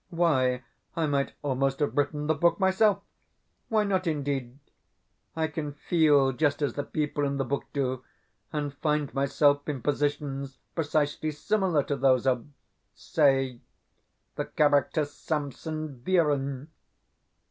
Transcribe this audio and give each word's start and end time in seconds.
Why, 0.09 0.63
I 0.95 1.05
might 1.05 1.33
almost 1.43 1.79
have 1.79 1.95
written 1.95 2.25
the 2.25 2.33
book 2.33 2.59
myself! 2.59 3.03
Why 3.69 3.83
not, 3.83 4.07
indeed? 4.07 4.57
I 5.35 5.45
can 5.45 5.73
feel 5.73 6.31
just 6.31 6.63
as 6.63 6.73
the 6.73 6.81
people 6.83 7.23
in 7.23 7.37
the 7.37 7.45
book 7.45 7.65
do, 7.71 8.03
and 8.51 8.73
find 8.73 9.13
myself 9.13 9.69
in 9.69 9.83
positions 9.83 10.57
precisely 10.73 11.29
similar 11.29 11.83
to 11.83 11.95
those 11.95 12.25
of, 12.25 12.47
say, 12.95 13.61
the 14.37 14.45
character 14.45 15.05
Samson 15.05 15.99
Virin. 15.99 16.69